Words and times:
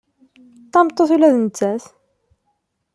D 0.63 0.67
tameṭṭut 0.71 1.11
ula 1.15 1.29
d 1.33 1.35
nettat. 1.37 1.83